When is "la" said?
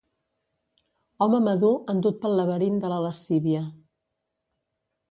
2.95-2.99